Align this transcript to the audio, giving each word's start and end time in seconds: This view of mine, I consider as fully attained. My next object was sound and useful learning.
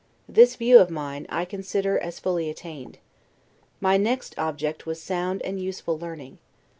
This 0.27 0.55
view 0.55 0.79
of 0.79 0.89
mine, 0.89 1.27
I 1.29 1.45
consider 1.45 1.99
as 1.99 2.17
fully 2.17 2.49
attained. 2.49 2.97
My 3.79 3.97
next 3.97 4.33
object 4.35 4.87
was 4.87 4.99
sound 4.99 5.43
and 5.43 5.61
useful 5.61 5.95
learning. 5.99 6.39